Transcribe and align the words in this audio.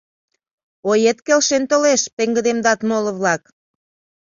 —Оет 0.89 1.17
келшен 1.27 1.63
толеш,— 1.69 2.01
пеҥгыдемдат 2.17 2.79
моло-влак. 2.89 3.41